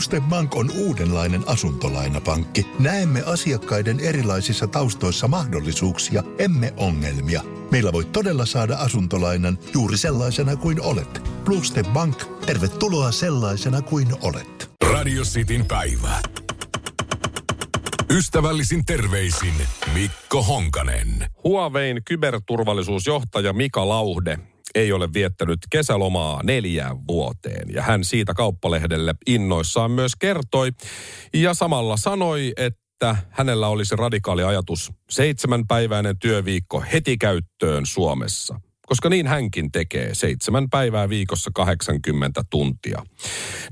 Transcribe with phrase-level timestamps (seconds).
[0.00, 2.66] Bluestep Bank on uudenlainen asuntolainapankki.
[2.78, 7.42] Näemme asiakkaiden erilaisissa taustoissa mahdollisuuksia, emme ongelmia.
[7.70, 11.22] Meillä voi todella saada asuntolainan juuri sellaisena kuin olet.
[11.44, 14.70] Bluestep Bank, tervetuloa sellaisena kuin olet.
[14.92, 16.20] Radio Cityn päivä.
[18.10, 19.54] Ystävällisin terveisin
[19.94, 21.26] Mikko Honkanen.
[21.44, 24.38] Huawein kyberturvallisuusjohtaja Mika Lauhde
[24.74, 27.74] ei ole viettänyt kesälomaa neljään vuoteen.
[27.74, 30.70] Ja hän siitä kauppalehdelle innoissaan myös kertoi.
[31.34, 38.60] Ja samalla sanoi, että hänellä olisi radikaali ajatus seitsemänpäiväinen työviikko heti käyttöön Suomessa.
[38.90, 43.02] Koska niin hänkin tekee, seitsemän päivää viikossa 80 tuntia.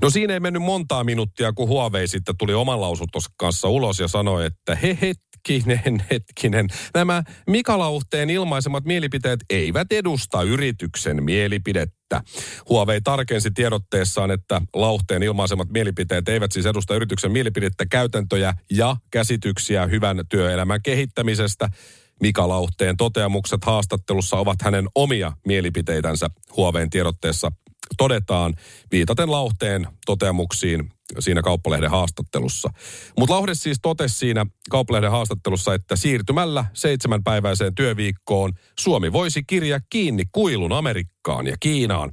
[0.01, 4.07] No siinä ei mennyt montaa minuuttia, kun Huawei sitten tuli oman lausuntonsa kanssa ulos ja
[4.07, 6.67] sanoi, että he hetkinen, hetkinen.
[6.93, 12.21] Nämä Mika Lauhteen ilmaisemat mielipiteet eivät edusta yrityksen mielipidettä.
[12.69, 19.85] Huawei tarkensi tiedotteessaan, että Lauhteen ilmaisemat mielipiteet eivät siis edusta yrityksen mielipidettä, käytäntöjä ja käsityksiä
[19.85, 21.69] hyvän työelämän kehittämisestä.
[22.21, 26.29] Mika Lauhteen toteamukset haastattelussa ovat hänen omia mielipiteitänsä.
[26.57, 27.51] Huaweiin tiedotteessa
[27.97, 28.53] todetaan
[28.91, 32.69] viitaten Lauhteen toteamuksiin siinä kauppalehden haastattelussa.
[33.19, 40.23] Mutta Lauhde siis totesi siinä kauppalehden haastattelussa, että siirtymällä seitsemänpäiväiseen työviikkoon Suomi voisi kirja kiinni
[40.31, 42.11] kuilun Amerikkaan ja Kiinaan.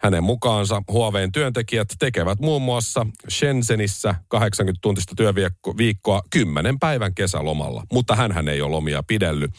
[0.00, 8.48] Hänen mukaansa Huaweiin työntekijät tekevät muun muassa Shenzenissä 80-tuntista työviikkoa 10 päivän kesälomalla, mutta hän
[8.48, 9.50] ei ole lomia pidellyt.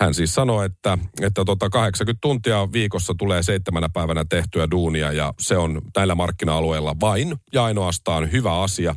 [0.00, 5.34] Hän siis sanoi, että, että tota 80 tuntia viikossa tulee seitsemänä päivänä tehtyä duunia ja
[5.40, 8.94] se on näillä markkina-alueilla vain ja ainoastaan hyvä asia.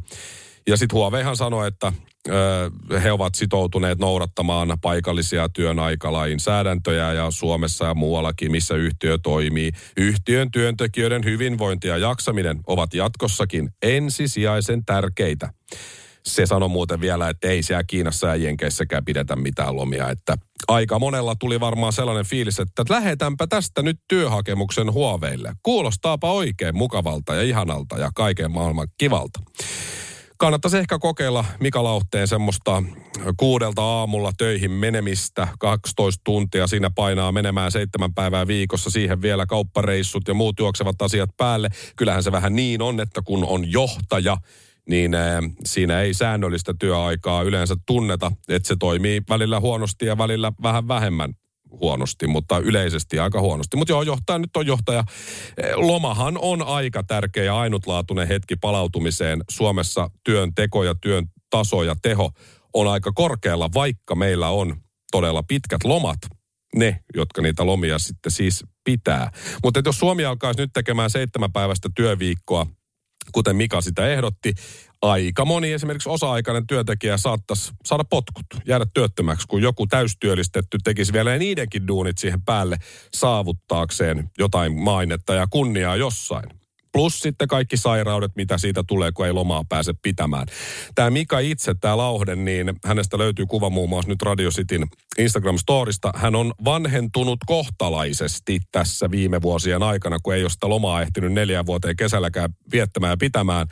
[0.67, 1.94] Ja sitten Huaweihan sanoi, että
[3.04, 9.72] he ovat sitoutuneet noudattamaan paikallisia työnaikalainsäädäntöjä ja Suomessa ja muuallakin, missä yhtiö toimii.
[9.98, 15.54] Yhtiön työntekijöiden hyvinvointi ja jaksaminen ovat jatkossakin ensisijaisen tärkeitä.
[16.28, 20.09] Se sanoi muuten vielä, että ei siellä Kiinassa ja Jenkeissäkään pidetä mitään lomia.
[20.09, 25.54] Että aika monella tuli varmaan sellainen fiilis, että lähetänpä tästä nyt työhakemuksen huoveille.
[25.64, 29.39] Kuulostaapa oikein mukavalta ja ihanalta ja kaiken maailman kivalta.
[30.38, 32.83] Kannattaisi ehkä kokeilla Mika Lauhteen semmoista
[33.38, 36.67] kuudelta aamulla töihin menemistä, 12 tuntia.
[36.67, 41.70] Siinä painaa menemään seitsemän päivää viikossa, siihen vielä kauppareissut ja muut juoksevat asiat päälle.
[41.95, 44.38] Kyllähän se vähän niin on, että kun on johtaja,
[44.89, 45.11] niin
[45.65, 51.33] siinä ei säännöllistä työaikaa yleensä tunneta, että se toimii välillä huonosti ja välillä vähän vähemmän
[51.71, 53.77] huonosti, mutta yleisesti aika huonosti.
[53.77, 55.03] Mutta joo, johtaja nyt on johtaja.
[55.76, 59.43] Lomahan on aika tärkeä ja ainutlaatuinen hetki palautumiseen.
[59.49, 62.31] Suomessa työn teko ja työn taso ja teho
[62.73, 64.76] on aika korkealla, vaikka meillä on
[65.11, 66.17] todella pitkät lomat.
[66.76, 69.31] Ne, jotka niitä lomia sitten siis pitää.
[69.64, 72.67] Mutta jos Suomi alkaisi nyt tekemään seitsemän päivästä työviikkoa,
[73.32, 74.54] kuten Mika sitä ehdotti,
[75.02, 81.38] aika moni esimerkiksi osa-aikainen työntekijä saattaisi saada potkut, jäädä työttömäksi, kun joku täystyöllistetty tekisi vielä
[81.38, 82.77] niidenkin duunit siihen päälle
[83.14, 86.57] saavuttaakseen jotain mainetta ja kunniaa jossain.
[86.92, 90.48] Plus sitten kaikki sairaudet, mitä siitä tulee, kun ei lomaa pääse pitämään.
[90.95, 94.87] Tämä Mika itse, tämä Lauhde, niin hänestä löytyy kuva muun muassa nyt Radio Cityn
[95.20, 96.11] Instagram-storista.
[96.15, 101.65] Hän on vanhentunut kohtalaisesti tässä viime vuosien aikana, kun ei ole sitä lomaa ehtinyt neljän
[101.65, 103.67] vuoteen kesälläkään viettämään ja pitämään.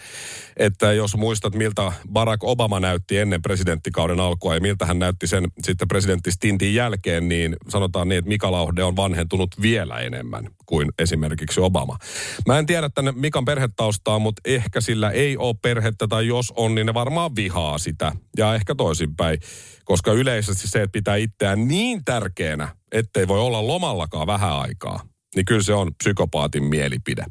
[0.58, 5.48] Että jos muistat, miltä Barack Obama näytti ennen presidenttikauden alkua ja miltä hän näytti sen
[5.64, 11.62] sitten presidenttistintin jälkeen, niin sanotaan niin, että Mika Lauhde on vanhentunut vielä enemmän kuin esimerkiksi
[11.62, 11.98] Obama.
[12.48, 16.76] Mä en tiedä tänne Mikan perhetaustaa, mutta ehkä sillä ei ole perhettä tai jos on,
[16.76, 18.12] niin ne varmaan vihaa sitä.
[18.38, 19.40] Ja ehkä toisinpäin.
[19.86, 25.00] Koska yleisesti se, että pitää itseään niin tärkeänä, ettei voi olla lomallakaan vähän aikaa,
[25.36, 27.26] niin kyllä se on psykopaatin mielipide.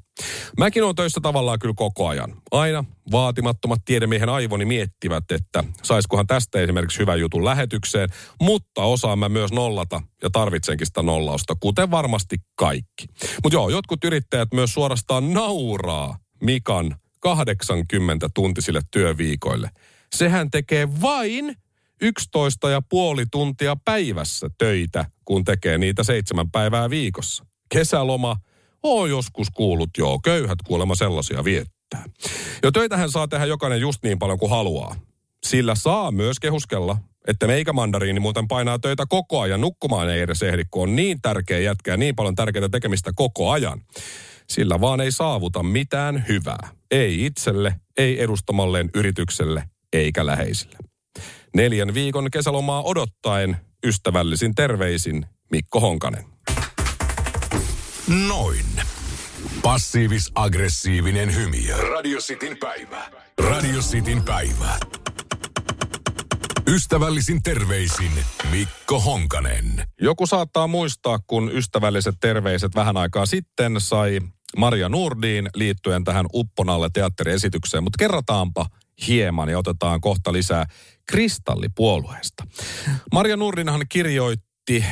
[0.59, 2.37] Mäkin on töissä tavallaan kyllä koko ajan.
[2.51, 8.09] Aina vaatimattomat tiedemiehen aivoni miettivät, että saiskohan tästä esimerkiksi hyvän jutun lähetykseen,
[8.41, 13.07] mutta osaan mä myös nollata ja tarvitsenkin sitä nollausta, kuten varmasti kaikki.
[13.43, 19.71] Mutta joo, jotkut yrittäjät myös suorastaan nauraa Mikan 80 tuntisille työviikoille.
[20.15, 21.57] Sehän tekee vain
[22.01, 27.45] 11 ja puoli tuntia päivässä töitä, kun tekee niitä seitsemän päivää viikossa.
[27.69, 28.37] Kesäloma,
[28.83, 32.05] on joskus kuullut joo, köyhät kuulemma sellaisia viettää.
[32.63, 34.97] Jo töitähän saa tehdä jokainen just niin paljon kuin haluaa.
[35.47, 39.61] Sillä saa myös kehuskella, että meikämandariini muuten painaa töitä koko ajan.
[39.61, 43.51] Nukkumaan ei edes ehdi, kun on niin tärkeä jätkä ja niin paljon tärkeää tekemistä koko
[43.51, 43.81] ajan.
[44.49, 46.69] Sillä vaan ei saavuta mitään hyvää.
[46.91, 50.79] Ei itselle, ei edustamalleen yritykselle, eikä läheisille.
[51.57, 53.57] Neljän viikon kesälomaa odottaen
[53.87, 56.34] ystävällisin terveisin Mikko Honkanen.
[58.09, 58.65] Noin.
[59.63, 61.91] Passiivis-aggressiivinen hymy.
[61.91, 63.11] Radio Cityn päivä.
[63.39, 64.79] Radio Cityn päivä.
[66.69, 68.13] Ystävällisin terveisin
[68.51, 69.87] Mikko Honkanen.
[70.01, 74.21] Joku saattaa muistaa, kun ystävälliset terveiset vähän aikaa sitten sai
[74.57, 78.67] Maria Nurdiin liittyen tähän Upponalle teatteriesitykseen, mutta kerrataanpa
[79.07, 80.67] hieman ja otetaan kohta lisää
[81.07, 82.45] kristallipuolueesta.
[83.13, 84.85] Maria Nurdinhan kirjoitti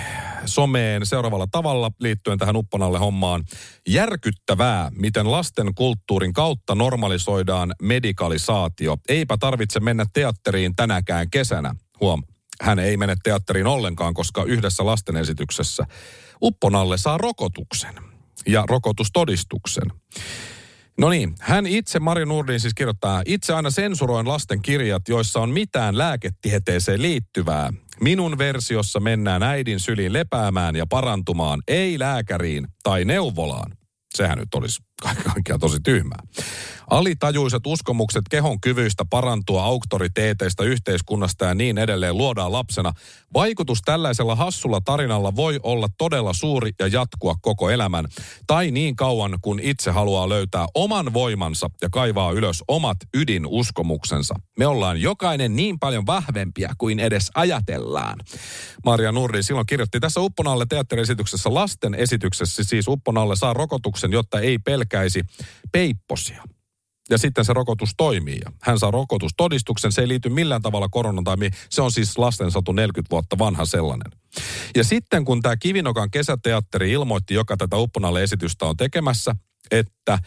[0.47, 3.45] someen seuraavalla tavalla liittyen tähän Upponalle hommaan.
[3.89, 8.97] Järkyttävää, miten lasten kulttuurin kautta normalisoidaan medikalisaatio.
[9.09, 11.75] Eipä tarvitse mennä teatteriin tänäkään kesänä.
[12.01, 12.23] Huom,
[12.61, 15.87] hän ei mene teatteriin ollenkaan, koska yhdessä lasten esityksessä
[16.43, 17.95] Upponalle saa rokotuksen
[18.47, 19.93] ja rokotustodistuksen.
[20.99, 25.51] No niin, hän itse, Mario Nurdin siis kirjoittaa, itse aina sensuroin lasten kirjat, joissa on
[25.51, 27.73] mitään lääketieteeseen liittyvää.
[28.03, 33.73] Minun versiossa mennään äidin syliin lepäämään ja parantumaan, ei lääkäriin tai neuvolaan.
[34.15, 34.83] Sehän nyt olisi
[35.33, 36.19] kaikkiaan tosi tyhmää.
[36.93, 42.93] Alitajuiset uskomukset kehon kyvyistä parantua auktoriteeteista yhteiskunnasta ja niin edelleen luodaan lapsena.
[43.35, 48.05] Vaikutus tällaisella hassulla tarinalla voi olla todella suuri ja jatkua koko elämän.
[48.47, 54.35] Tai niin kauan, kun itse haluaa löytää oman voimansa ja kaivaa ylös omat ydinuskomuksensa.
[54.59, 58.19] Me ollaan jokainen niin paljon vahvempia kuin edes ajatellaan.
[58.85, 64.59] Maria Nurri silloin kirjoitti tässä Upponalle teatteriesityksessä lasten esityksessä, siis Upponalle saa rokotuksen, jotta ei
[64.59, 65.23] pelkäisi
[65.73, 66.43] peipposia
[67.13, 68.41] ja sitten se rokotus toimii.
[68.63, 71.37] Hän saa rokotustodistuksen, se ei liity millään tavalla koronan tai
[71.71, 74.13] se on siis lastensatu 40 vuotta vanha sellainen.
[74.77, 79.35] Ja sitten kun tämä Kivinokan kesäteatteri ilmoitti, joka tätä Upponalle esitystä on tekemässä,
[79.71, 80.19] että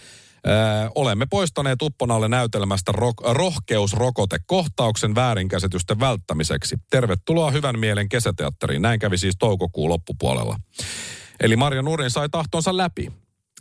[0.48, 6.76] Öö, olemme poistaneet Upponalle näytelmästä ro- rohkeusrokotekohtauksen väärinkäsitysten välttämiseksi.
[6.92, 8.82] Tervetuloa hyvän mielen kesäteatteriin.
[8.82, 10.60] Näin kävi siis toukokuun loppupuolella.
[11.40, 13.12] Eli Marja Nurin sai tahtonsa läpi.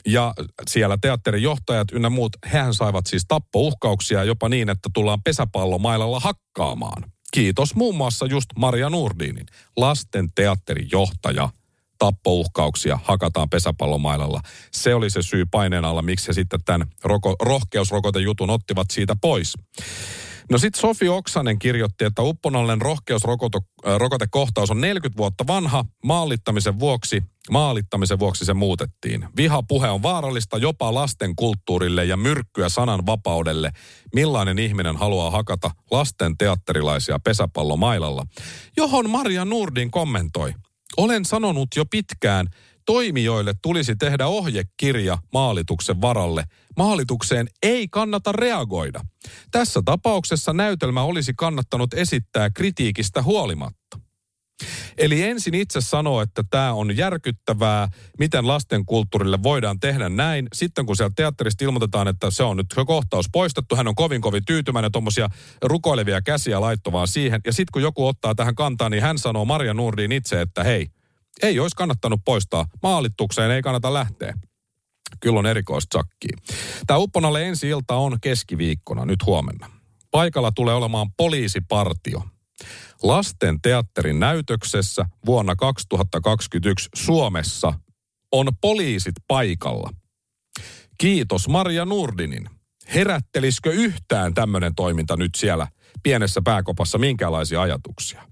[0.07, 0.35] Ja
[0.71, 7.03] siellä teatterin johtajat ynnä muut, hehän saivat siis tappouhkauksia jopa niin, että tullaan pesäpallomailalla hakkaamaan.
[7.33, 9.47] Kiitos muun muassa just Maria Nurdinin,
[9.77, 11.49] lasten teatterin johtaja.
[11.99, 14.41] Tappouhkauksia hakataan pesäpallomailalla.
[14.73, 19.55] Se oli se syy paineen alla, miksi he sitten tämän roko, rohkeusrokotejutun ottivat siitä pois.
[20.51, 25.85] No sitten Sofi Oksanen kirjoitti, että Upponallen rohkeusrokotekohtaus on 40 vuotta vanha.
[26.05, 29.29] Maalittamisen vuoksi, maalittamisen vuoksi se muutettiin.
[29.37, 33.73] Vihapuhe on vaarallista jopa lasten kulttuurille ja myrkkyä sanan vapaudelle.
[34.15, 38.27] Millainen ihminen haluaa hakata lasten teatterilaisia pesäpallomailalla?
[38.77, 40.55] Johon Maria Nurdin kommentoi.
[40.97, 42.49] Olen sanonut jo pitkään,
[42.87, 46.45] toimijoille tulisi tehdä ohjekirja maalituksen varalle.
[46.77, 49.01] Maalitukseen ei kannata reagoida.
[49.51, 53.99] Tässä tapauksessa näytelmä olisi kannattanut esittää kritiikistä huolimatta.
[54.99, 57.89] Eli ensin itse sanoo, että tämä on järkyttävää,
[58.19, 60.49] miten lastenkulttuurille voidaan tehdä näin.
[60.53, 64.45] Sitten kun siellä teatterista ilmoitetaan, että se on nyt kohtaus poistettu, hän on kovin kovin
[64.45, 65.29] tyytyväinen, tuommoisia
[65.63, 67.41] rukoilevia käsiä laittovaan siihen.
[67.47, 70.87] Ja sitten kun joku ottaa tähän kantaa, niin hän sanoo Maria Nurdiin itse, että hei,
[71.43, 72.67] ei olisi kannattanut poistaa.
[72.83, 74.35] Maalitukseen ei kannata lähteä.
[75.21, 76.57] Kyllä on erikoista sakkiä.
[76.87, 79.71] Tämä Upponalle ensi ilta on keskiviikkona, nyt huomenna.
[80.11, 82.23] Paikalla tulee olemaan poliisipartio.
[83.03, 87.73] Lasten teatterin näytöksessä vuonna 2021 Suomessa
[88.33, 89.91] on poliisit paikalla.
[90.99, 92.51] Kiitos Maria Nurdinin.
[92.95, 95.67] Herättelisikö yhtään tämmöinen toiminta nyt siellä
[96.03, 98.23] pienessä pääkopassa minkälaisia ajatuksia?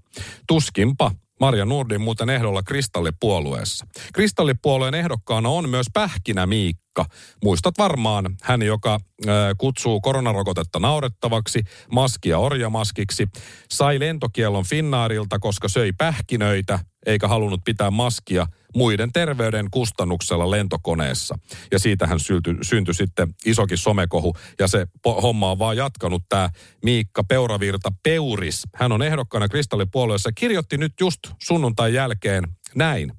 [0.47, 1.11] Tuskinpa.
[1.43, 3.85] Marja Nurdin muuten ehdolla kristallipuolueessa.
[4.13, 7.05] Kristallipuolueen ehdokkaana on myös Pähkinä Miikka.
[7.43, 13.27] Muistat varmaan hän, joka äh, kutsuu koronarokotetta naurettavaksi, maskia orjamaskiksi,
[13.69, 21.39] sai lentokiellon Finnaarilta, koska söi pähkinöitä eikä halunnut pitää maskia muiden terveyden kustannuksella lentokoneessa.
[21.71, 26.49] Ja siitähän syntyi, syntyi sitten isokin somekohu, ja se po- homma on vaan jatkanut tämä
[26.83, 28.63] Miikka Peuravirta Peuris.
[28.75, 32.43] Hän on ehdokkaana kristallipuolueessa, kirjoitti nyt just sunnuntain jälkeen
[32.75, 33.13] näin.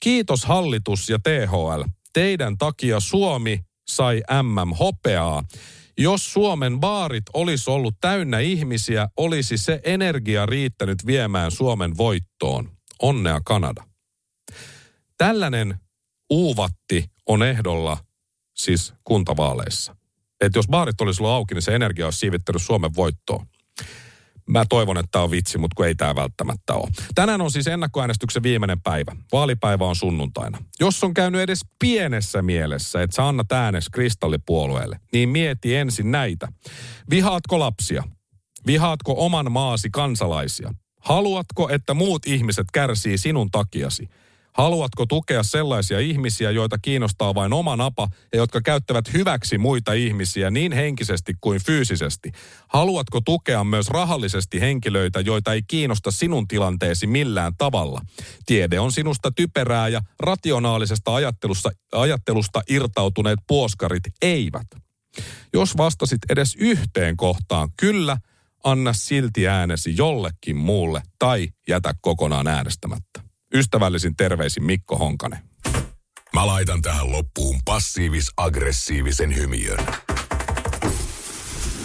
[0.00, 1.82] Kiitos hallitus ja THL.
[2.12, 5.44] Teidän takia Suomi sai MM-hopeaa.
[5.98, 12.75] Jos Suomen baarit olisi ollut täynnä ihmisiä, olisi se energia riittänyt viemään Suomen voittoon.
[13.02, 13.84] Onnea Kanada.
[15.18, 15.80] Tällainen
[16.30, 17.96] uuvatti on ehdolla
[18.56, 19.96] siis kuntavaaleissa.
[20.40, 23.46] Että jos baarit olisi ollut auki, niin se energia olisi siivittänyt Suomen voittoon.
[24.48, 26.88] Mä toivon, että tämä on vitsi, mutta kun ei tämä välttämättä ole.
[27.14, 29.16] Tänään on siis ennakkoäänestyksen viimeinen päivä.
[29.32, 30.58] Vaalipäivä on sunnuntaina.
[30.80, 36.48] Jos on käynyt edes pienessä mielessä, että sä annat äänes kristallipuolueelle, niin mieti ensin näitä.
[37.10, 38.02] Vihaatko lapsia?
[38.66, 40.74] Vihaatko oman maasi kansalaisia?
[41.06, 44.08] Haluatko, että muut ihmiset kärsii sinun takiasi?
[44.52, 50.50] Haluatko tukea sellaisia ihmisiä, joita kiinnostaa vain oma napa ja jotka käyttävät hyväksi muita ihmisiä
[50.50, 52.32] niin henkisesti kuin fyysisesti?
[52.68, 58.00] Haluatko tukea myös rahallisesti henkilöitä, joita ei kiinnosta sinun tilanteesi millään tavalla?
[58.46, 64.66] Tiede on sinusta typerää ja rationaalisesta ajattelusta, ajattelusta irtautuneet puoskarit eivät.
[65.52, 68.16] Jos vastasit edes yhteen kohtaan kyllä,
[68.66, 73.20] anna silti äänesi jollekin muulle tai jätä kokonaan äänestämättä.
[73.54, 75.38] Ystävällisin terveisin Mikko Honkanen.
[76.34, 79.78] Mä laitan tähän loppuun passiivis-aggressiivisen hymiön.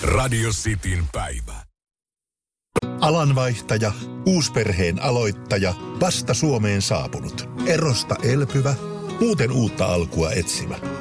[0.04, 1.54] Radio Cityn päivä.
[3.02, 3.92] Alanvaihtaja,
[4.26, 8.76] uusperheen aloittaja, vasta Suomeen saapunut, erosta elpyvä,
[9.20, 11.01] muuten uutta alkua etsimä.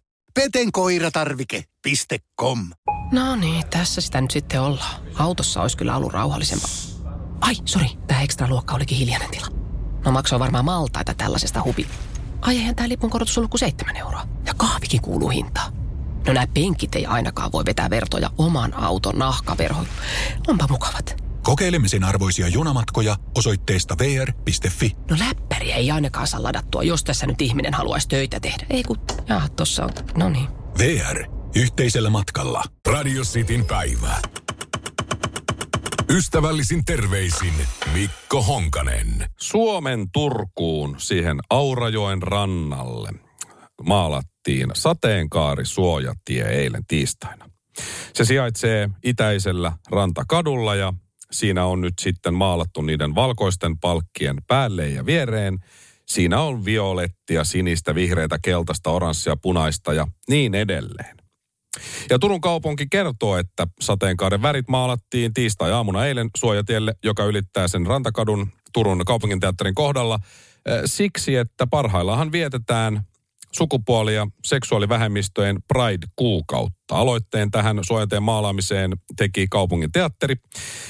[0.33, 2.59] Petenkoiratarvike.com
[3.11, 5.01] No niin, tässä sitä nyt sitten ollaan.
[5.19, 6.69] Autossa olisi kyllä ollut rauhallisempaa.
[7.41, 9.47] Ai, sori, tämä ekstra luokka olikin hiljainen tila.
[10.05, 11.87] No maksoi varmaan maltaita tällaisesta hupi.
[12.41, 14.27] Ai eihän tämä lipun korotus ollut kuin seitsemän euroa.
[14.45, 15.73] Ja kahvikin kuuluu hintaan.
[16.27, 19.87] No nämä penkit ei ainakaan voi vetää vertoja oman auton nahkaverhoon.
[20.47, 21.23] Onpa mukavat.
[21.43, 24.95] Kokeilemisen arvoisia junamatkoja osoitteesta vr.fi.
[25.09, 28.65] No läppäriä ei ainakaan saa ladattua, jos tässä nyt ihminen haluaisi töitä tehdä.
[28.69, 28.97] Ei kun,
[29.29, 30.47] jaa, tossa on, no niin.
[30.77, 31.25] VR.
[31.55, 32.63] Yhteisellä matkalla.
[32.87, 34.21] Radio Cityn päivä.
[36.09, 37.53] Ystävällisin terveisin
[37.93, 39.25] Mikko Honkanen.
[39.39, 43.09] Suomen Turkuun siihen Aurajoen rannalle
[43.83, 47.49] maalattiin sateenkaari suojatie eilen tiistaina.
[48.13, 50.93] Se sijaitsee itäisellä rantakadulla ja
[51.31, 55.59] siinä on nyt sitten maalattu niiden valkoisten palkkien päälle ja viereen.
[56.07, 61.17] Siinä on violettia, sinistä, vihreitä, keltaista, oranssia, punaista ja niin edelleen.
[62.09, 68.51] Ja Turun kaupunki kertoo, että sateenkaaren värit maalattiin tiistai-aamuna eilen suojatielle, joka ylittää sen rantakadun
[68.73, 70.19] Turun kaupunginteatterin kohdalla,
[70.65, 73.01] eh, siksi, että parhaillaanhan vietetään
[73.57, 76.95] sukupuoli- ja seksuaalivähemmistöjen Pride-kuukautta.
[76.95, 80.35] Aloitteen tähän suojateen maalaamiseen teki kaupungin teatteri.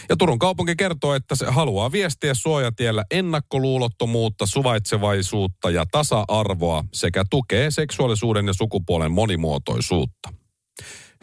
[0.10, 7.72] Ja Turun kaupunki kertoo, että se haluaa viestiä suojatiellä ennakkoluulottomuutta, suvaitsevaisuutta ja tasa-arvoa sekä tukee
[7.72, 10.34] seksuaalisuuden ja sukupuolen monimuotoisuutta.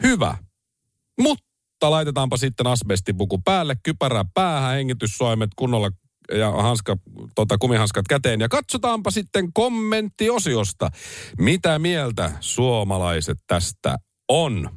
[0.03, 0.37] Hyvä.
[1.21, 5.89] Mutta laitetaanpa sitten asbestipuku päälle, kypärä päähän, hengityssoimet kunnolla
[6.37, 6.97] ja hanska,
[7.35, 8.39] tota, kumihanskat käteen.
[8.39, 10.89] Ja katsotaanpa sitten kommenttiosiosta,
[11.39, 13.95] mitä mieltä suomalaiset tästä
[14.29, 14.69] on.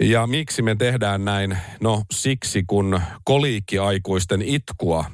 [0.00, 1.58] Ja miksi me tehdään näin?
[1.80, 5.04] No siksi, kun koliikkiaikuisten itkua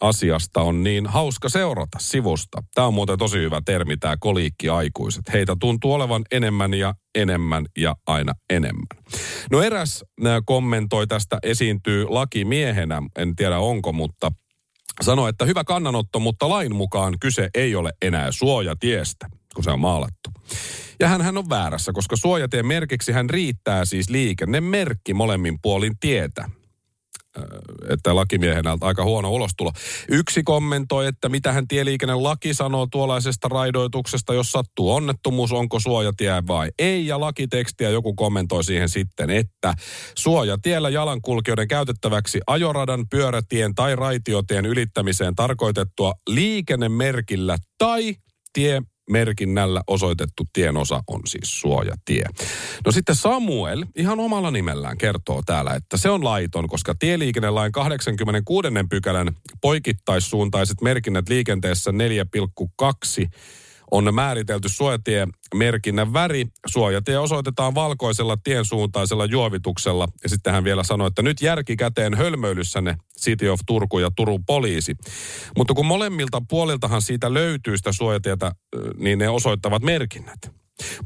[0.00, 2.62] asiasta on niin hauska seurata sivusta.
[2.74, 5.22] Tämä on muuten tosi hyvä termi, tämä koliikkiaikuiset.
[5.32, 8.86] Heitä tuntuu olevan enemmän ja enemmän ja aina enemmän.
[9.50, 10.04] No eräs
[10.44, 14.32] kommentoi tästä esiintyy lakimiehenä, en tiedä onko, mutta
[15.02, 19.80] sanoi, että hyvä kannanotto, mutta lain mukaan kyse ei ole enää suojatiestä, kun se on
[19.80, 20.30] maalattu.
[21.00, 26.50] Ja hän, hän on väärässä, koska suojatien merkiksi hän riittää siis liikennemerkki molemmin puolin tietä
[27.88, 29.72] että lakimiehenä aika huono ulostulo.
[30.08, 36.70] Yksi kommentoi, että mitä hän tieliikennelaki sanoo tuollaisesta raidoituksesta, jos sattuu onnettomuus, onko suojatie vai
[36.78, 37.06] ei.
[37.06, 39.74] Ja lakitekstiä joku kommentoi siihen sitten, että
[40.18, 48.16] suojatiellä jalankulkijoiden käytettäväksi ajoradan, pyörätien tai raitiotien ylittämiseen tarkoitettua liikennemerkillä tai
[48.52, 52.24] tie merkinnällä osoitettu tienosa on siis suojatie.
[52.86, 58.68] No sitten Samuel ihan omalla nimellään kertoo täällä, että se on laiton, koska tieliikennelain 86.
[58.90, 61.96] pykälän poikittaissuuntaiset merkinnät liikenteessä 4,2
[63.90, 66.46] on määritelty suojatiemerkinnän väri.
[66.66, 70.08] Suojatie osoitetaan valkoisella tiensuuntaisella juovituksella.
[70.22, 74.94] Ja sitten hän vielä sanoi, että nyt järkikäteen hölmöilyssänne City of Turku ja Turun poliisi.
[75.56, 78.52] Mutta kun molemmilta puoliltahan siitä löytyy sitä suojatietä,
[78.98, 80.38] niin ne osoittavat merkinnät.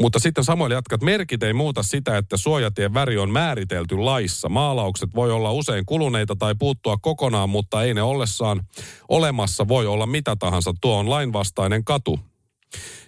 [0.00, 4.48] Mutta sitten Samuel jatkaa, että merkit ei muuta sitä, että suojatien väri on määritelty laissa.
[4.48, 8.60] Maalaukset voi olla usein kuluneita tai puuttua kokonaan, mutta ei ne ollessaan
[9.08, 10.72] olemassa voi olla mitä tahansa.
[10.80, 12.20] Tuo on lainvastainen katu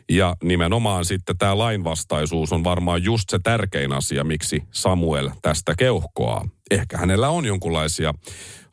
[0.08, 6.48] Ja nimenomaan sitten tämä lainvastaisuus on varmaan just se tärkein asia, miksi Samuel tästä keuhkoaa.
[6.70, 8.14] Ehkä hänellä on jonkunlaisia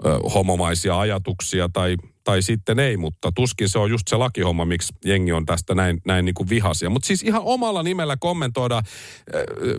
[0.06, 1.96] ö, homomaisia ajatuksia tai
[2.28, 6.02] tai sitten ei, mutta tuskin se on just se lakihomma, miksi jengi on tästä näin,
[6.06, 6.90] näin niin kuin vihasia.
[6.90, 8.84] Mutta siis ihan omalla nimellä kommentoida, äh,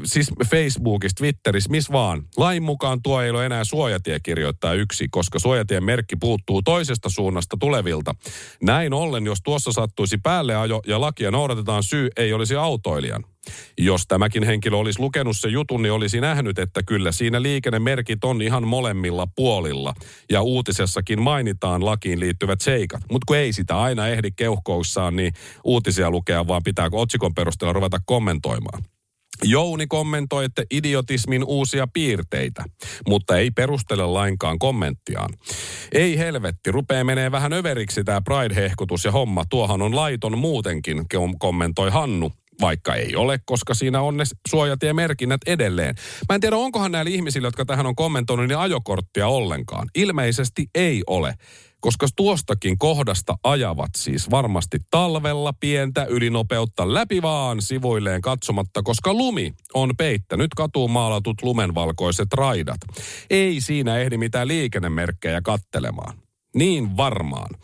[0.04, 2.24] siis Facebookissa, Twitterissä, missä vaan.
[2.36, 7.56] Lain mukaan tuo ei ole enää suojatie kirjoittaa yksi, koska suojatien merkki puuttuu toisesta suunnasta
[7.60, 8.14] tulevilta.
[8.62, 13.24] Näin ollen, jos tuossa sattuisi päälle ajo ja lakia noudatetaan, syy ei olisi autoilijan.
[13.78, 18.42] Jos tämäkin henkilö olisi lukenut se jutun, niin olisi nähnyt, että kyllä siinä liikennemerkit on
[18.42, 19.94] ihan molemmilla puolilla.
[20.30, 23.00] Ja uutisessakin mainitaan lakiin liittyvät seikat.
[23.10, 25.32] Mutta kun ei sitä aina ehdi keuhkoussaan, niin
[25.64, 28.82] uutisia lukea, vaan pitää otsikon perusteella ruveta kommentoimaan.
[29.44, 32.64] Jouni kommentoi, että idiotismin uusia piirteitä,
[33.08, 35.34] mutta ei perustele lainkaan kommenttiaan.
[35.92, 39.44] Ei helvetti, rupee menee vähän överiksi tämä Pride-hehkutus ja homma.
[39.50, 41.04] Tuohan on laiton muutenkin,
[41.38, 45.94] kommentoi Hannu vaikka ei ole, koska siinä on ne suojatiemerkinnät edelleen.
[46.28, 49.88] Mä en tiedä, onkohan näillä ihmisillä, jotka tähän on kommentoinut, niin ajokorttia ollenkaan.
[49.94, 51.34] Ilmeisesti ei ole
[51.80, 59.54] koska tuostakin kohdasta ajavat siis varmasti talvella pientä ylinopeutta läpi vaan sivuilleen katsomatta, koska lumi
[59.74, 62.80] on peittänyt katuun maalatut lumenvalkoiset raidat.
[63.30, 66.18] Ei siinä ehdi mitään liikennemerkkejä kattelemaan.
[66.54, 67.54] Niin varmaan.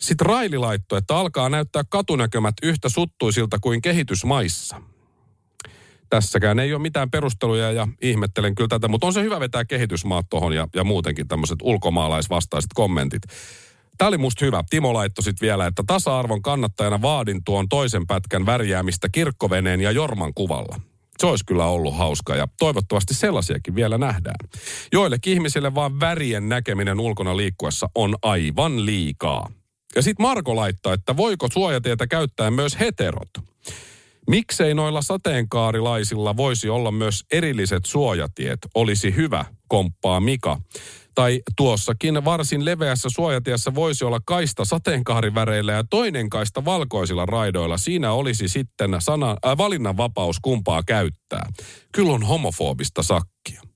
[0.00, 4.82] Sitten Raili laittoi, että alkaa näyttää katunäkömät yhtä suttuisilta kuin kehitysmaissa.
[6.10, 10.26] Tässäkään ei ole mitään perusteluja ja ihmettelen kyllä tätä, mutta on se hyvä vetää kehitysmaat
[10.30, 13.22] tuohon ja, ja muutenkin tämmöiset ulkomaalaisvastaiset kommentit.
[13.98, 14.64] Tämä oli musta hyvä.
[14.70, 20.34] Timo laittoi sitten vielä, että tasa-arvon kannattajana vaadin tuon toisen pätkän värjäämistä kirkkoveneen ja Jorman
[20.34, 20.80] kuvalla.
[21.18, 24.48] Se olisi kyllä ollut hauska ja toivottavasti sellaisiakin vielä nähdään.
[24.92, 29.48] Joillekin ihmisille vaan värien näkeminen ulkona liikkuessa on aivan liikaa.
[29.98, 33.28] Ja sitten Marko laittaa, että voiko suojatietä käyttää myös heterot?
[34.28, 38.58] Miksei noilla sateenkaarilaisilla voisi olla myös erilliset suojatiet?
[38.74, 40.60] Olisi hyvä, komppaa Mika.
[41.14, 47.78] Tai tuossakin varsin leveässä suojatiessä voisi olla kaista sateenkaariväreillä ja toinen kaista valkoisilla raidoilla.
[47.78, 51.46] Siinä olisi sitten sana, äh, valinnanvapaus kumpaa käyttää.
[51.92, 53.67] Kyllä on homofobista sakkia.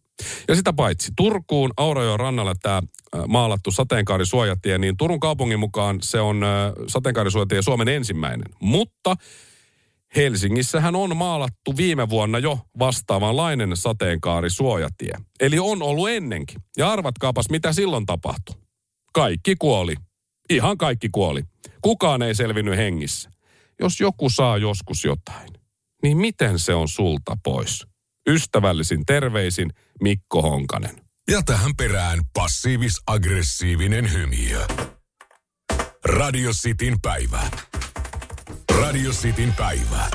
[0.49, 2.83] Ja sitä paitsi Turkuun Aurajoen rannalla tämä
[3.29, 6.41] maalattu sateenkaarisuojatie, niin Turun kaupungin mukaan se on
[6.89, 8.49] sateenkaarisuojatie Suomen ensimmäinen.
[8.61, 9.17] Mutta
[10.17, 15.15] Helsingissähän on maalattu viime vuonna jo vastaavanlainen sateenkaarisuojatie.
[15.41, 16.61] Eli on ollut ennenkin.
[16.77, 18.55] Ja arvatkaapas, mitä silloin tapahtui.
[19.15, 19.95] Kaikki kuoli.
[20.51, 21.43] Ihan kaikki kuoli.
[21.81, 23.31] Kukaan ei selvinnyt hengissä.
[23.81, 25.49] Jos joku saa joskus jotain,
[26.03, 27.87] niin miten se on sulta pois?
[28.29, 30.97] Ystävällisin terveisin Mikko Honkanen.
[31.31, 34.67] Ja tähän perään passiivis-aggressiivinen hymiö.
[36.05, 37.51] Radio Cityn päivä.
[38.81, 40.11] Radio Cityn päivä.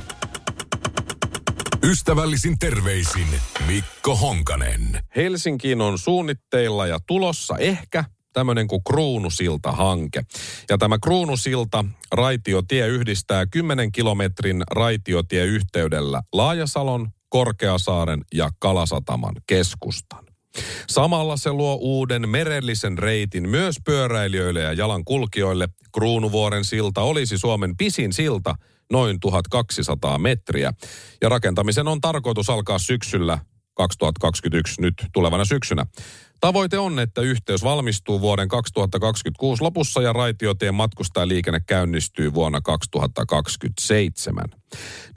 [1.83, 3.27] Ystävällisin terveisin
[3.67, 4.99] Mikko Honkanen.
[5.15, 10.21] Helsinkiin on suunnitteilla ja tulossa ehkä tämmöinen kuin Kruunusilta-hanke.
[10.69, 20.25] Ja tämä Kruunusilta raitiotie yhdistää 10 kilometrin raitiotieyhteydellä Laajasalon, Korkeasaaren ja Kalasataman keskustan.
[20.89, 25.69] Samalla se luo uuden merellisen reitin myös pyöräilijöille ja jalankulkijoille.
[25.93, 28.55] Kruunuvuoren silta olisi Suomen pisin silta,
[28.91, 30.73] noin 1200 metriä.
[31.21, 33.39] Ja rakentamisen on tarkoitus alkaa syksyllä
[33.77, 35.85] 2021 nyt tulevana syksynä.
[36.41, 44.45] Tavoite on, että yhteys valmistuu vuoden 2026 lopussa ja raitiotien matkustajaliikenne käynnistyy vuonna 2027.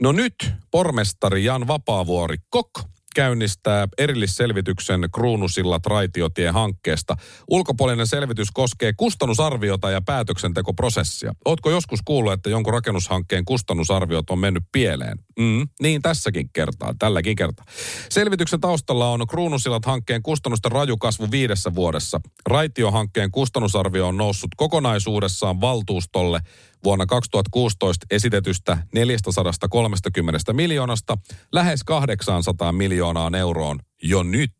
[0.01, 0.35] No nyt
[0.71, 2.71] pormestari Jan Vapaavuori Kok
[3.15, 7.15] käynnistää erillisselvityksen Kruunusillat raitiotie-hankkeesta.
[7.49, 11.33] Ulkopuolinen selvitys koskee kustannusarviota ja päätöksentekoprosessia.
[11.45, 15.17] Ootko joskus kuullut, että jonkun rakennushankkeen kustannusarviot on mennyt pieleen?
[15.39, 17.65] Mm, niin tässäkin kertaa, tälläkin kertaa.
[18.09, 22.21] Selvityksen taustalla on Kruunusillat-hankkeen kustannusten rajukasvu viidessä vuodessa.
[22.45, 26.39] Raitiohankkeen kustannusarvio on noussut kokonaisuudessaan valtuustolle
[26.83, 31.17] vuonna 2016 esitetystä 430 miljoonasta
[31.51, 34.53] lähes 800 miljoonaan euroon jo nyt.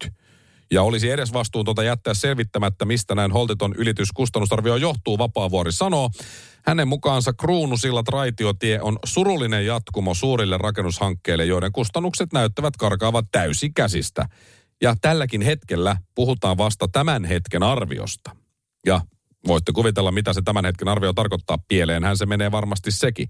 [0.71, 6.09] Ja olisi edes vastuutonta jättää selvittämättä, mistä näin holtiton ylityskustannusarvio johtuu, Vapaavuori sanoo.
[6.65, 14.29] Hänen mukaansa Kruunusillat raitiotie on surullinen jatkumo suurille rakennushankkeille, joiden kustannukset näyttävät karkaavat täysi käsistä.
[14.81, 18.31] Ja tälläkin hetkellä puhutaan vasta tämän hetken arviosta.
[18.85, 19.01] Ja
[19.47, 21.57] Voitte kuvitella, mitä se tämän hetken arvio tarkoittaa.
[21.67, 23.29] Pieleenhän se menee varmasti sekin.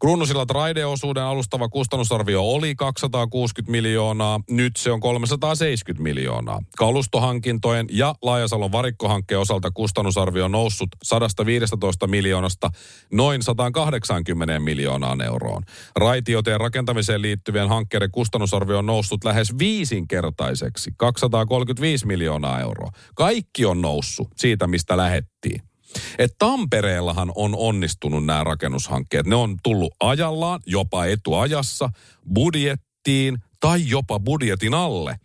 [0.00, 6.60] Kruunusillat raideosuuden alustava kustannusarvio oli 260 miljoonaa, nyt se on 370 miljoonaa.
[6.78, 12.70] Kalustohankintojen ja Laajasalon varikkohankkeen osalta kustannusarvio on noussut 115 miljoonasta
[13.12, 15.62] noin 180 miljoonaan euroon.
[15.96, 22.90] Raitioteen rakentamiseen liittyvien hankkeiden kustannusarvio on noussut lähes viisinkertaiseksi, 235 miljoonaa euroa.
[23.14, 24.96] Kaikki on noussut siitä, mistä
[25.44, 25.74] lähettiin.
[26.18, 29.26] Et Tampereellahan on onnistunut nämä rakennushankkeet.
[29.26, 31.90] Ne on tullut ajallaan, jopa etuajassa,
[32.34, 35.16] budjettiin tai jopa budjetin alle.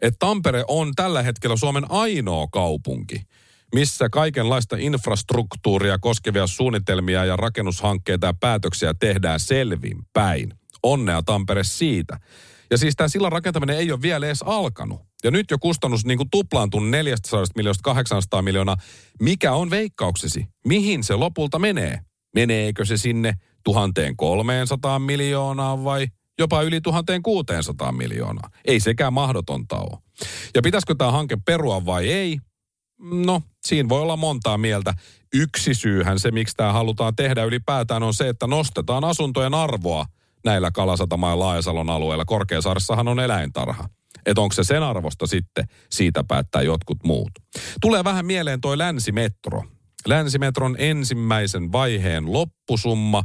[0.00, 3.22] Et Tampere on tällä hetkellä Suomen ainoa kaupunki,
[3.74, 10.52] missä kaikenlaista infrastruktuuria koskevia suunnitelmia ja rakennushankkeita ja päätöksiä tehdään selvin päin.
[10.82, 12.20] Onnea Tampere siitä.
[12.70, 15.00] Ja siis tämä sillan rakentaminen ei ole vielä edes alkanut.
[15.24, 18.76] Ja nyt jo kustannus niin kuin tuplaantunut 400 miljoonasta 800 miljoonaa.
[19.20, 20.46] Mikä on veikkauksesi?
[20.66, 22.00] Mihin se lopulta menee?
[22.34, 23.34] Meneekö se sinne
[23.64, 26.06] 1300 miljoonaa vai
[26.38, 28.50] jopa yli 1600 miljoonaa?
[28.64, 29.98] Ei sekään mahdotonta ole.
[30.54, 32.38] Ja pitäisikö tämä hanke perua vai ei?
[33.00, 34.94] No, siinä voi olla montaa mieltä.
[35.34, 40.06] Yksi syyhän se, miksi tämä halutaan tehdä ylipäätään, on se, että nostetaan asuntojen arvoa
[40.44, 42.24] näillä Kalasatamaan ja Laajasalon alueilla.
[42.24, 43.88] Korkeasaaressahan on eläintarha.
[44.26, 47.30] Että onko se sen arvosta sitten, siitä päättää jotkut muut.
[47.80, 49.62] Tulee vähän mieleen toi länsimetro.
[50.06, 53.22] Länsimetron ensimmäisen vaiheen loppusumma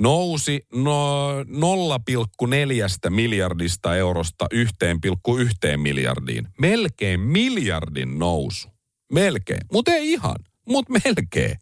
[0.00, 6.48] nousi no 0,4 miljardista eurosta 1,1 miljardiin.
[6.58, 8.68] Melkein miljardin nousu.
[9.12, 9.60] Melkein.
[9.72, 10.36] Mutta ei ihan,
[10.68, 11.56] mutta melkein.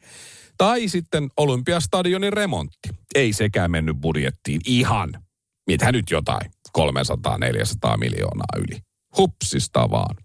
[0.59, 2.89] Tai sitten Olympiastadionin remontti.
[3.15, 5.25] Ei sekään mennyt budjettiin ihan.
[5.67, 6.54] Mitä nyt jotain?
[6.79, 8.81] 300-400 miljoonaa yli.
[9.17, 10.17] Hupsista vaan.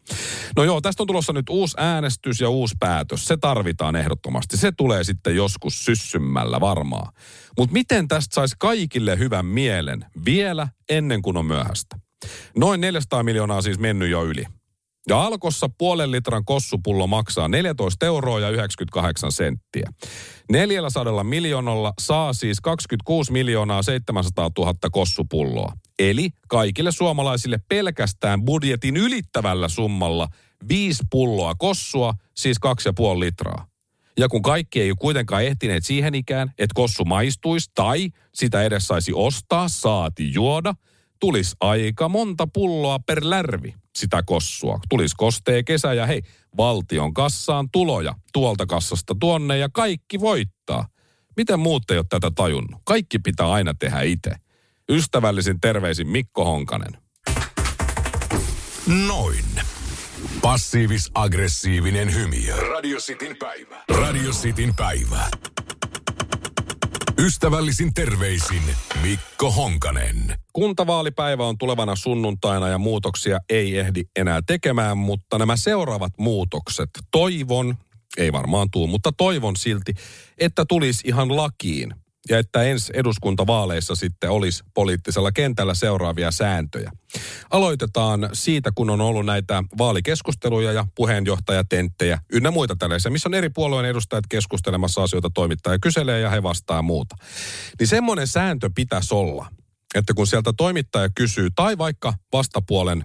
[0.56, 3.26] No joo, tästä on tulossa nyt uusi äänestys ja uusi päätös.
[3.26, 4.58] Se tarvitaan ehdottomasti.
[4.58, 7.14] Se tulee sitten joskus syssymmällä varmaan.
[7.58, 12.00] Mutta miten tästä saisi kaikille hyvän mielen vielä ennen kuin on myöhäistä?
[12.58, 14.46] Noin 400 miljoonaa siis mennyt jo yli.
[15.10, 19.94] Ja alkossa puolen litran kossupullo maksaa 14 euroa ja 98 senttiä.
[20.52, 25.74] 400 miljoonalla saa siis 26 miljoonaa 700 000 kossupulloa.
[26.00, 30.28] Eli kaikille suomalaisille pelkästään budjetin ylittävällä summalla
[30.70, 32.58] viisi pulloa kossua, siis
[33.14, 33.68] 2,5 litraa.
[34.18, 38.88] Ja kun kaikki ei ole kuitenkaan ehtineet siihen ikään, että kossu maistuisi tai sitä edes
[38.88, 40.74] saisi ostaa, saati juoda,
[41.20, 44.80] tulisi aika monta pulloa per lärvi sitä kossua.
[44.90, 46.22] Tulisi kostee kesä ja hei,
[46.58, 50.88] valtion kassaan tuloja tuolta kassasta tuonne ja kaikki voittaa.
[51.38, 52.82] Miten muut ei ole tätä tajunnut?
[52.86, 54.32] Kaikki pitää aina tehdä itse.
[54.90, 56.98] Ystävällisin terveisin Mikko Honkanen.
[59.08, 59.46] Noin.
[60.42, 62.70] Passiivis-aggressiivinen hymy.
[62.70, 63.84] Radio Cityn päivä.
[63.90, 65.30] Radio Cityn päivä.
[67.20, 68.62] Ystävällisin terveisin
[69.02, 70.36] Mikko Honkanen.
[70.54, 77.76] Kuntavaalipäivä on tulevana sunnuntaina ja muutoksia ei ehdi enää tekemään, mutta nämä seuraavat muutokset, toivon,
[78.18, 79.94] ei varmaan tuu, mutta toivon silti,
[80.38, 81.94] että tulisi ihan lakiin
[82.30, 86.92] ja että ensi eduskuntavaaleissa sitten olisi poliittisella kentällä seuraavia sääntöjä.
[87.50, 93.50] Aloitetaan siitä, kun on ollut näitä vaalikeskusteluja ja puheenjohtajatenttejä ynnä muita tällaisia, missä on eri
[93.50, 97.16] puolueen edustajat keskustelemassa asioita, toimittaja kyselee ja he vastaa muuta.
[97.80, 99.48] Niin semmoinen sääntö pitäisi olla,
[99.96, 103.04] että kun sieltä toimittaja kysyy, tai vaikka vastapuolen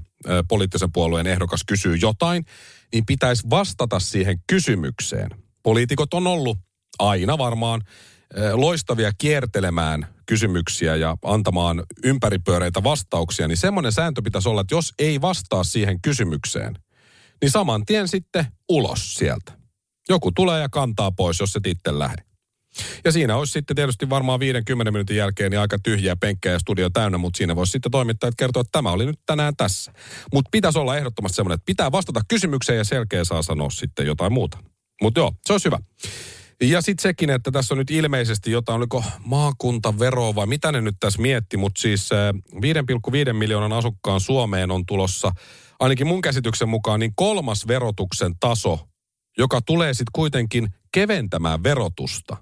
[0.49, 2.45] poliittisen puolueen ehdokas kysyy jotain,
[2.93, 5.31] niin pitäisi vastata siihen kysymykseen.
[5.63, 6.59] Poliitikot on ollut
[6.99, 7.83] aina varmaan
[8.53, 15.20] loistavia kiertelemään kysymyksiä ja antamaan ympäripyöreitä vastauksia, niin semmoinen sääntö pitäisi olla, että jos ei
[15.20, 16.79] vastaa siihen kysymykseen,
[17.42, 19.53] niin saman tien sitten ulos sieltä.
[20.09, 22.23] Joku tulee ja kantaa pois, jos se itse lähde.
[23.05, 26.90] Ja siinä olisi sitten tietysti varmaan 50 minuutin jälkeen niin aika tyhjiä penkkejä ja studio
[26.90, 29.92] täynnä, mutta siinä voisi sitten toimittajat kertoa, että tämä oli nyt tänään tässä.
[30.33, 34.33] Mutta pitäisi olla ehdottomasti semmoinen, että pitää vastata kysymykseen ja selkeä saa sanoa sitten jotain
[34.33, 34.59] muuta.
[35.03, 35.79] Mutta joo, se olisi hyvä.
[36.62, 40.97] Ja sitten sekin, että tässä on nyt ilmeisesti jotain, oliko maakuntavero vai mitä ne nyt
[41.01, 42.11] tässä mietti, mutta siis
[43.27, 45.33] 5,5 miljoonan asukkaan Suomeen on tulossa
[45.81, 48.88] ainakin mun käsityksen mukaan niin kolmas verotuksen taso,
[49.38, 52.37] joka tulee sitten kuitenkin keventämään verotusta.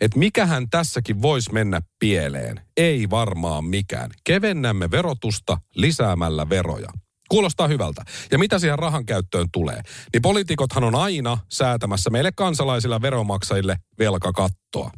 [0.00, 2.60] Että mikähän tässäkin voisi mennä pieleen?
[2.76, 4.10] Ei varmaan mikään.
[4.24, 6.88] Kevennämme verotusta lisäämällä veroja.
[7.32, 8.02] Kuulostaa hyvältä.
[8.32, 9.80] Ja mitä siihen rahan käyttöön tulee?
[10.12, 14.90] Niin poliitikothan on aina säätämässä meille kansalaisilla veromaksajille velkakattoa.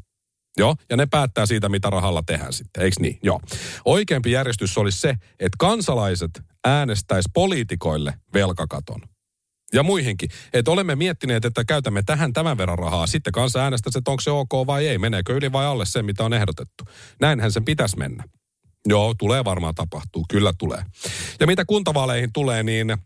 [0.56, 3.18] Joo, ja ne päättää siitä, mitä rahalla tehdään sitten, eikö niin?
[3.22, 3.40] Joo.
[3.84, 6.30] Oikeampi järjestys olisi se, että kansalaiset
[6.64, 9.00] äänestäisi poliitikoille velkakaton.
[9.72, 10.28] Ja muihinkin.
[10.52, 13.06] Että olemme miettineet, että käytämme tähän tämän verran rahaa.
[13.06, 14.98] Sitten kanssa äänestäisi, että onko se ok vai ei.
[14.98, 16.84] Meneekö yli vai alle se, mitä on ehdotettu.
[17.20, 18.24] Näinhän sen pitäisi mennä.
[18.88, 20.24] Joo, tulee varmaan tapahtuu.
[20.28, 20.84] Kyllä tulee.
[21.40, 22.96] Ja mitä kuntavaaleihin tulee, niin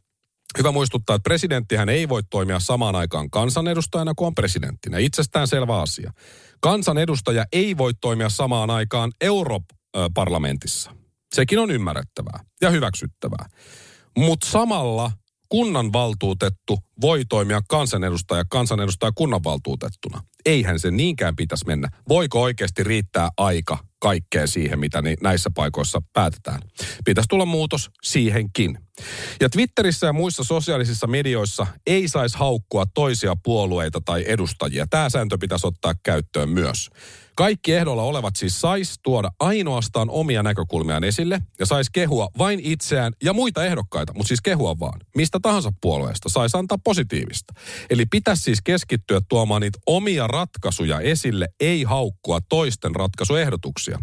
[0.59, 4.99] Hyvä muistuttaa, että presidenttihän ei voi toimia samaan aikaan kansanedustajana kuin on presidenttinä.
[4.99, 6.13] Itsestään selvä asia.
[6.61, 10.95] Kansanedustaja ei voi toimia samaan aikaan Europarlamentissa.
[11.35, 13.47] Sekin on ymmärrettävää ja hyväksyttävää.
[14.17, 15.13] Mutta samalla
[15.49, 20.23] kunnanvaltuutettu voi toimia kansanedustaja kansanedustaja kunnanvaltuutettuna.
[20.47, 21.89] Eihän se niinkään pitäisi mennä.
[22.09, 26.61] Voiko oikeasti riittää aika kaikkeen siihen, mitä näissä paikoissa päätetään?
[27.05, 28.79] Pitäisi tulla muutos siihenkin.
[29.41, 34.87] Ja Twitterissä ja muissa sosiaalisissa medioissa ei saisi haukkua toisia puolueita tai edustajia.
[34.91, 36.91] Tämä sääntö pitäisi ottaa käyttöön myös.
[37.39, 43.13] Kaikki ehdolla olevat siis sais tuoda ainoastaan omia näkökulmiaan esille ja sais kehua vain itseään
[43.25, 45.01] ja muita ehdokkaita, mutta siis kehua vaan.
[45.17, 47.55] Mistä tahansa puolueesta sais antaa positiivista.
[47.91, 53.99] Eli pitäisi siis keskittyä tuomaan niitä omia ratkaisuja esille, ei haukkua toisten ratkaisuehdotuksia.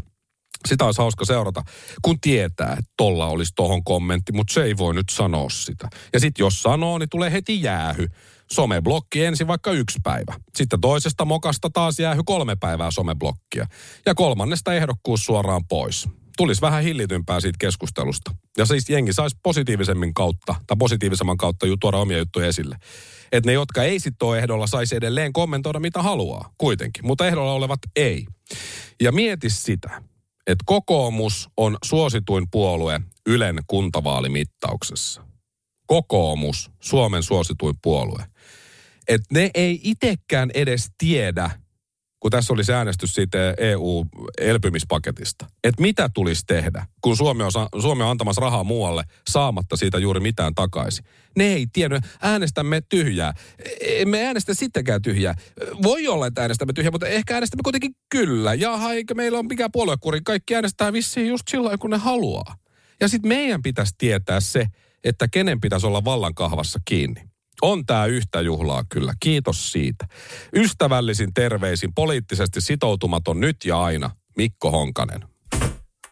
[0.66, 1.64] Sitä olisi hauska seurata,
[2.02, 5.88] kun tietää, että tolla olisi tohon kommentti, mutta se ei voi nyt sanoa sitä.
[6.14, 8.08] Ja sitten jos sanoo, niin tulee heti jäähy
[8.52, 10.34] someblokki ensin vaikka yksi päivä.
[10.56, 13.68] Sitten toisesta mokasta taas jäähy kolme päivää someblokkia.
[14.06, 16.10] Ja kolmannesta ehdokkuus suoraan pois.
[16.38, 18.32] Tulisi vähän hillitympää siitä keskustelusta.
[18.58, 22.78] Ja siis jengi saisi positiivisemmin kautta, tai positiivisemman kautta tuoda omia juttuja esille.
[23.32, 27.06] Että ne, jotka ei sitten ole ehdolla, saisi edelleen kommentoida mitä haluaa kuitenkin.
[27.06, 28.26] Mutta ehdolla olevat ei.
[29.02, 30.02] Ja mieti sitä,
[30.48, 35.26] että kokoomus on suosituin puolue Ylen kuntavaalimittauksessa.
[35.88, 38.26] Kokoomus, Suomen suosituin puolue
[39.08, 41.50] että ne ei itekään edes tiedä,
[42.20, 47.52] kun tässä oli äänestys siitä EU-elpymispaketista, että mitä tulisi tehdä, kun Suomi on,
[47.82, 51.06] Suomi on antamassa rahaa muualle saamatta siitä juuri mitään takaisin.
[51.36, 53.34] Ne ei tiedä, äänestämme tyhjää.
[53.82, 55.36] Emme äänestä sittenkään tyhjää.
[55.84, 58.54] Voi olla, että äänestämme tyhjää, mutta ehkä äänestämme kuitenkin kyllä.
[58.54, 60.22] Jaha, eikä meillä ole mikään puoluekuri.
[60.22, 62.56] Kaikki äänestää vissiin just silloin, kun ne haluaa.
[63.00, 64.66] Ja sitten meidän pitäisi tietää se,
[65.04, 67.35] että kenen pitäisi olla vallan kahvassa kiinni.
[67.62, 69.14] On tämä yhtä juhlaa kyllä.
[69.20, 70.08] Kiitos siitä.
[70.56, 75.24] Ystävällisin terveisin poliittisesti sitoutumaton nyt ja aina Mikko Honkanen.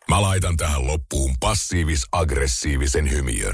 [0.09, 3.53] Mä laitan tähän loppuun passiivis-aggressiivisen hymiön.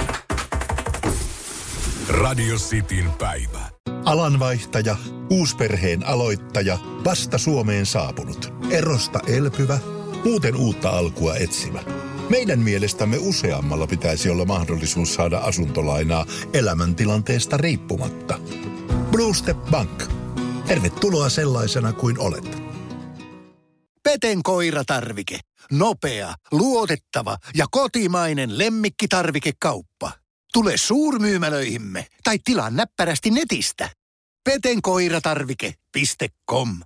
[2.08, 3.60] Radio Cityn päivä.
[4.06, 4.96] Alanvaihtaja,
[5.30, 9.80] uusperheen aloittaja, vasta Suomeen saapunut, erosta elpyvä,
[10.26, 11.80] muuten uutta alkua etsimä–
[12.30, 18.40] meidän mielestämme useammalla pitäisi olla mahdollisuus saada asuntolainaa elämäntilanteesta riippumatta.
[19.12, 20.04] Blue Step Bank.
[20.68, 22.62] Tervetuloa sellaisena kuin olet.
[24.04, 25.40] Peten koiratarvike.
[25.72, 30.12] Nopea, luotettava ja kotimainen lemmikkitarvikekauppa.
[30.54, 33.90] Tule suurmyymälöihimme tai tilaa näppärästi netistä.
[34.44, 36.80] petenkoiratarvike.com